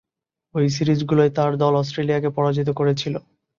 ঐ 0.55 0.69
সিরিজগুলোয় 0.69 1.31
তার 1.31 1.51
দল 1.57 1.73
অস্ট্রেলিয়াকে 1.75 2.29
পরাজিত 2.29 2.69
করেছিল। 2.79 3.15